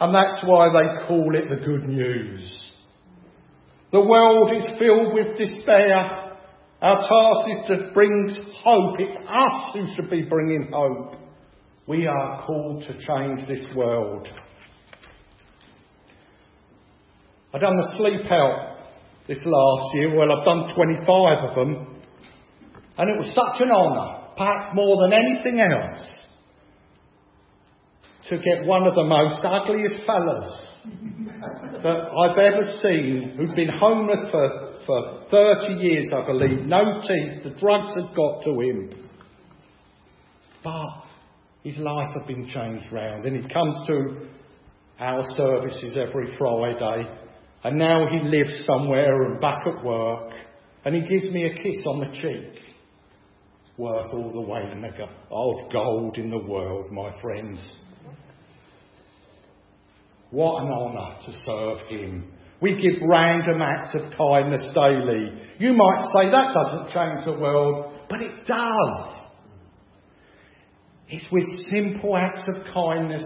And 0.00 0.14
that's 0.14 0.42
why 0.44 0.68
they 0.68 1.06
call 1.06 1.36
it 1.36 1.48
the 1.50 1.64
good 1.64 1.88
news. 1.88 2.72
The 3.92 4.00
world 4.00 4.56
is 4.56 4.78
filled 4.78 5.12
with 5.12 5.36
despair. 5.36 6.38
Our 6.80 6.96
task 6.96 7.50
is 7.50 7.68
to 7.68 7.92
bring 7.92 8.34
hope. 8.64 8.96
It's 8.98 9.16
us 9.28 9.74
who 9.74 9.94
should 9.94 10.10
be 10.10 10.22
bringing 10.22 10.70
hope. 10.72 11.16
We 11.86 12.06
are 12.06 12.44
called 12.46 12.84
to 12.84 12.94
change 12.94 13.46
this 13.46 13.62
world. 13.76 14.26
I've 17.54 17.60
done 17.60 17.76
the 17.76 17.94
sleep 17.96 18.30
out 18.30 18.78
this 19.28 19.40
last 19.44 19.94
year. 19.94 20.16
Well, 20.16 20.32
I've 20.32 20.44
done 20.44 20.74
25 20.74 21.50
of 21.50 21.54
them. 21.54 22.02
And 22.96 23.10
it 23.10 23.18
was 23.18 23.30
such 23.34 23.60
an 23.60 23.70
honour, 23.70 24.28
perhaps 24.36 24.74
more 24.74 24.96
than 25.02 25.12
anything 25.12 25.60
else, 25.60 26.08
to 28.28 28.38
get 28.38 28.66
one 28.66 28.86
of 28.86 28.94
the 28.94 29.04
most 29.04 29.40
ugliest 29.44 30.06
fellas 30.06 30.68
that 31.82 31.96
I've 32.18 32.38
ever 32.38 32.76
seen 32.82 33.34
who'd 33.36 33.54
been 33.56 33.70
homeless 33.80 34.30
for, 34.30 34.78
for 34.86 35.24
30 35.30 35.74
years, 35.82 36.08
I 36.14 36.26
believe. 36.26 36.66
No 36.66 37.00
teeth. 37.00 37.42
The 37.42 37.58
drugs 37.58 37.94
had 37.94 38.14
got 38.14 38.44
to 38.44 38.60
him. 38.60 38.90
But 40.62 41.04
his 41.64 41.76
life 41.78 42.10
had 42.16 42.26
been 42.26 42.46
changed 42.46 42.86
round, 42.92 43.26
and 43.26 43.42
he 43.42 43.52
comes 43.52 43.86
to 43.88 44.28
our 44.98 45.24
services 45.36 45.96
every 45.96 46.36
Friday, 46.38 47.08
and 47.64 47.78
now 47.78 48.06
he 48.10 48.28
lives 48.28 48.64
somewhere 48.66 49.22
and 49.24 49.40
back 49.40 49.60
at 49.66 49.84
work, 49.84 50.32
and 50.84 50.94
he 50.94 51.00
gives 51.02 51.32
me 51.32 51.44
a 51.44 51.54
kiss 51.54 51.84
on 51.86 52.00
the 52.00 52.06
cheek. 52.06 52.60
It's 53.62 53.78
worth 53.78 54.12
all 54.12 54.32
the 54.32 54.40
weight 54.40 54.72
of 55.30 55.72
gold 55.72 56.18
in 56.18 56.30
the 56.30 56.38
world, 56.38 56.90
my 56.90 57.10
friends. 57.20 57.60
What 60.30 60.62
an 60.62 60.70
honour 60.70 61.18
to 61.26 61.32
serve 61.44 61.88
him. 61.88 62.32
We 62.60 62.74
give 62.74 63.02
random 63.06 63.60
acts 63.60 63.94
of 63.94 64.12
kindness 64.16 64.62
daily. 64.74 65.30
You 65.58 65.74
might 65.74 66.06
say 66.14 66.30
that 66.30 66.54
doesn't 66.54 66.90
change 66.90 67.24
the 67.24 67.40
world, 67.40 67.92
but 68.08 68.22
it 68.22 68.46
does. 68.46 69.22
It's 71.08 71.30
with 71.30 71.44
simple 71.70 72.16
acts 72.16 72.42
of 72.48 72.64
kindness 72.72 73.22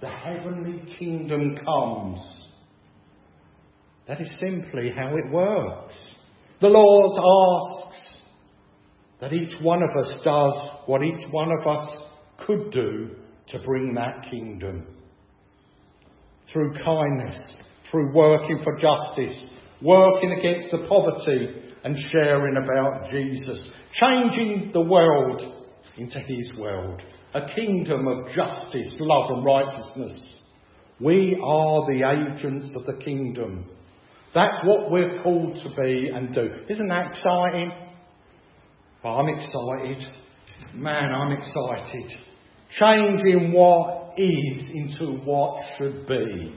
the 0.00 0.08
heavenly 0.08 0.94
kingdom 0.98 1.56
comes. 1.64 2.18
That 4.08 4.20
is 4.20 4.30
simply 4.40 4.90
how 4.94 5.14
it 5.16 5.30
works. 5.30 5.94
The 6.60 6.68
Lord 6.68 7.86
asks 7.86 8.00
that 9.20 9.32
each 9.32 9.54
one 9.62 9.82
of 9.82 9.96
us 9.96 10.10
does 10.24 10.52
what 10.86 11.02
each 11.02 11.26
one 11.30 11.50
of 11.60 11.66
us 11.66 11.90
could 12.46 12.70
do 12.72 13.10
to 13.48 13.58
bring 13.60 13.94
that 13.94 14.26
kingdom. 14.30 14.86
Through 16.52 16.74
kindness, 16.84 17.38
through 17.90 18.12
working 18.14 18.60
for 18.64 18.74
justice, 18.76 19.50
working 19.82 20.32
against 20.38 20.72
the 20.72 20.86
poverty 20.88 21.72
and 21.84 21.96
sharing 22.12 22.56
about 22.56 23.10
Jesus, 23.10 23.70
changing 23.92 24.70
the 24.72 24.80
world 24.80 25.42
into 25.96 26.18
His 26.20 26.50
world 26.58 27.02
a 27.34 27.46
kingdom 27.54 28.08
of 28.08 28.26
justice, 28.34 28.92
love, 28.98 29.30
and 29.30 29.44
righteousness, 29.44 30.20
We 30.98 31.38
are 31.42 31.86
the 31.86 32.02
agents 32.04 32.70
of 32.74 32.84
the 32.86 33.02
kingdom. 33.02 33.66
That's 34.34 34.64
what 34.64 34.90
we're 34.90 35.22
called 35.22 35.56
to 35.56 35.82
be 35.82 36.10
and 36.14 36.32
do. 36.32 36.48
Isn't 36.68 36.88
that 36.88 37.10
exciting? 37.10 37.72
Well, 39.02 39.18
I'm 39.18 39.28
excited. 39.28 40.06
Man, 40.74 41.12
I'm 41.12 41.32
excited. 41.32 42.12
Changing 42.70 43.52
what 43.52 44.12
is 44.16 44.66
into 44.72 45.20
what 45.24 45.62
should 45.76 46.06
be. 46.06 46.54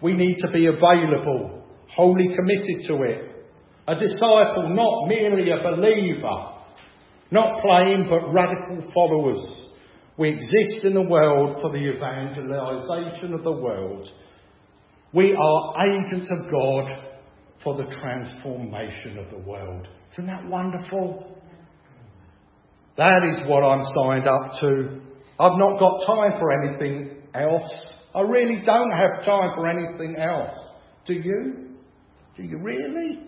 We 0.00 0.14
need 0.14 0.36
to 0.38 0.50
be 0.50 0.66
available, 0.66 1.64
wholly 1.88 2.28
committed 2.34 2.86
to 2.86 3.02
it. 3.02 3.46
A 3.88 3.94
disciple, 3.94 4.74
not 4.74 5.08
merely 5.08 5.50
a 5.50 5.62
believer, 5.62 6.54
not 7.30 7.62
plain 7.62 8.06
but 8.08 8.32
radical 8.32 8.90
followers. 8.92 9.68
We 10.16 10.30
exist 10.30 10.84
in 10.84 10.94
the 10.94 11.02
world 11.02 11.58
for 11.60 11.70
the 11.72 11.78
evangelization 11.78 13.34
of 13.34 13.42
the 13.42 13.52
world. 13.52 14.10
We 15.12 15.34
are 15.34 15.86
agents 15.86 16.30
of 16.30 16.50
God 16.50 17.06
for 17.62 17.76
the 17.76 17.84
transformation 18.00 19.18
of 19.18 19.30
the 19.30 19.38
world. 19.38 19.88
Isn't 20.12 20.26
that 20.26 20.46
wonderful? 20.46 21.40
That 22.96 23.22
is 23.24 23.46
what 23.48 23.62
I'm 23.62 23.82
signed 23.82 24.26
up 24.26 24.52
to. 24.60 25.00
I've 25.38 25.58
not 25.58 25.78
got 25.78 26.06
time 26.06 26.38
for 26.38 26.52
anything 26.62 27.22
else. 27.34 27.70
I 28.14 28.22
really 28.22 28.62
don't 28.64 28.90
have 28.90 29.24
time 29.24 29.50
for 29.54 29.68
anything 29.68 30.16
else. 30.16 30.58
Do 31.06 31.14
you? 31.14 31.76
Do 32.36 32.42
you 32.42 32.58
really? 32.58 33.20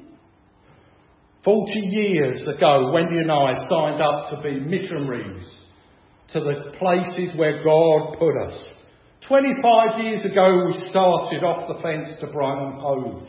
Forty 1.45 1.81
years 1.81 2.41
ago, 2.49 2.91
Wendy 2.93 3.19
and 3.19 3.31
I 3.31 3.53
signed 3.69 4.01
up 4.01 4.31
to 4.31 4.43
be 4.43 4.59
missionaries 4.59 5.47
to 6.33 6.41
the 6.41 6.73
places 6.79 7.37
where 7.37 7.63
God 7.63 8.17
put 8.19 8.37
us. 8.47 8.73
25 9.27 10.05
years 10.05 10.25
ago, 10.25 10.67
we 10.67 10.89
started 10.89 11.43
off 11.43 11.67
the 11.69 11.83
fence 11.83 12.09
to 12.21 12.27
Brighton 12.29 12.79
Hove. 12.81 13.29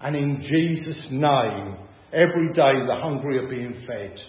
And 0.00 0.14
in 0.14 0.40
Jesus' 0.40 1.08
name, 1.10 1.76
every 2.12 2.52
day 2.52 2.72
the 2.86 2.96
hungry 3.00 3.38
are 3.38 3.48
being 3.48 3.74
fed, 3.86 4.20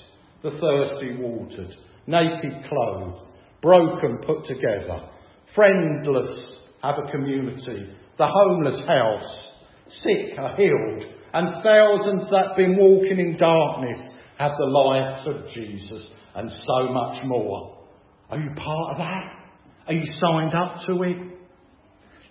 the 0.41 0.51
thirsty 0.51 1.15
watered, 1.19 1.75
naked 2.07 2.67
clothed, 2.67 3.21
broken 3.61 4.17
put 4.25 4.45
together, 4.45 5.09
friendless 5.53 6.39
have 6.81 6.95
a 6.97 7.11
community, 7.11 7.87
the 8.17 8.27
homeless 8.27 8.81
house, 8.87 9.53
sick 9.89 10.37
are 10.37 10.55
healed, 10.55 11.03
and 11.33 11.63
thousands 11.63 12.29
that 12.31 12.47
have 12.49 12.57
been 12.57 12.77
walking 12.77 13.19
in 13.19 13.37
darkness 13.37 13.99
have 14.37 14.53
the 14.57 14.65
light 14.65 15.23
of 15.27 15.47
Jesus, 15.53 16.07
and 16.35 16.49
so 16.49 16.93
much 16.93 17.23
more. 17.25 17.85
Are 18.29 18.39
you 18.39 18.49
part 18.55 18.91
of 18.91 18.97
that? 18.97 19.44
Are 19.87 19.93
you 19.93 20.05
signed 20.15 20.53
up 20.53 20.77
to 20.87 21.03
it? 21.03 21.17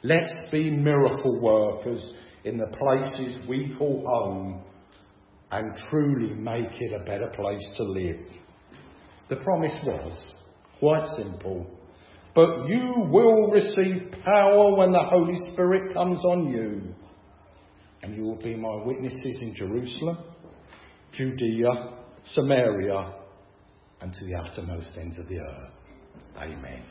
Let's 0.03 0.33
be 0.51 0.71
miracle 0.71 1.41
workers 1.41 2.05
in 2.45 2.59
the 2.59 2.67
places 2.67 3.49
we 3.49 3.75
call 3.79 4.05
home 4.07 4.63
and 5.51 5.73
truly 5.89 6.35
make 6.35 6.81
it 6.81 6.93
a 6.93 7.05
better 7.05 7.29
place 7.29 7.65
to 7.77 7.85
live. 7.85 8.21
The 9.29 9.37
promise 9.37 9.75
was 9.85 10.27
quite 10.79 11.07
simple. 11.17 11.67
But 12.35 12.67
you 12.67 12.93
will 13.09 13.51
receive 13.51 14.13
power 14.25 14.77
when 14.77 14.91
the 14.91 15.05
Holy 15.05 15.39
Spirit 15.53 15.95
comes 15.95 16.19
on 16.25 16.49
you. 16.49 16.95
And 18.03 18.17
you 18.17 18.25
will 18.25 18.43
be 18.43 18.57
my 18.57 18.85
witnesses 18.85 19.39
in 19.41 19.55
Jerusalem, 19.55 20.19
Judea, 21.13 21.71
Samaria, 22.33 23.15
and 24.01 24.13
to 24.13 24.27
the 24.27 24.35
uttermost 24.35 24.91
ends 25.01 25.19
of 25.19 25.29
the 25.29 25.39
earth. 25.39 25.71
Amen. 26.37 26.85